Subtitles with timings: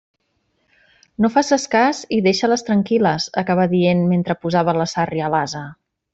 [1.25, 5.65] «No faces cas i deixa-les tranquil·les», acabà dient mentre posava la sàrria a l'ase.